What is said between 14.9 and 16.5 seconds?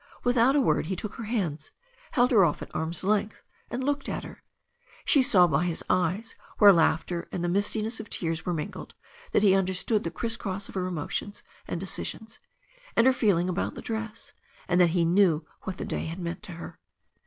knew what the day had meant